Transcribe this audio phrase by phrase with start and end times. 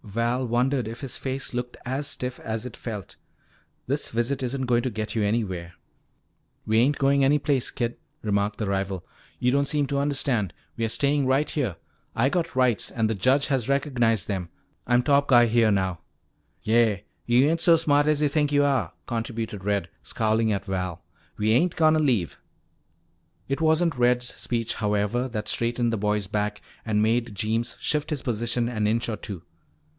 [0.03, 3.15] Val wondered if his face looked as stiff as it felt.
[3.85, 5.73] "This visit isn't going to get you anywhere."
[6.65, 9.05] "We ain't goin' any place, kid," remarked the rival.
[9.39, 10.53] "You don't seem to understand.
[10.75, 11.75] We're stayin' right here.
[12.15, 14.49] I got rights and the judge has recognized them.
[14.87, 15.99] I'm top guy here now."
[16.63, 17.01] "Yeah.
[17.27, 21.03] Yuh ain't so smart as yuh think yuh are," contributed Red, scowling at Val.
[21.37, 22.39] "We ain't gonna leave."
[23.47, 28.23] It wasn't Red's speech, however, that straightened the boy's back and made Jeems shift his
[28.23, 29.43] position an inch or two.